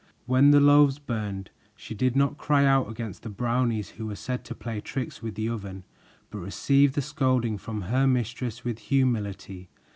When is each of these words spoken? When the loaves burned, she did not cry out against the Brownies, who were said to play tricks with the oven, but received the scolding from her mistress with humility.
When 0.25 0.49
the 0.49 0.59
loaves 0.59 0.97
burned, 0.97 1.51
she 1.75 1.93
did 1.93 2.15
not 2.15 2.39
cry 2.39 2.65
out 2.65 2.89
against 2.89 3.21
the 3.21 3.29
Brownies, 3.29 3.89
who 3.89 4.07
were 4.07 4.15
said 4.15 4.43
to 4.45 4.55
play 4.55 4.81
tricks 4.81 5.21
with 5.21 5.35
the 5.35 5.47
oven, 5.47 5.83
but 6.31 6.39
received 6.39 6.95
the 6.95 7.03
scolding 7.03 7.59
from 7.59 7.81
her 7.81 8.07
mistress 8.07 8.63
with 8.63 8.79
humility. 8.79 9.69